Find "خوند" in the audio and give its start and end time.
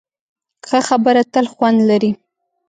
1.53-1.77